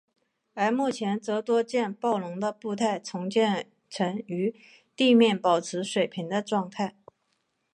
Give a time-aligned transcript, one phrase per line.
[0.55, 4.55] 而目前则多将暴龙的步态重建成与
[4.95, 6.95] 地面保持水平的状态。